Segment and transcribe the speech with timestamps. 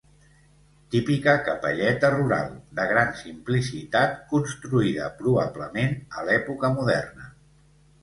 [0.95, 2.49] Típica capelleta rural,
[2.81, 7.35] de gran simplicitat, construïda probablement a l'època moderna.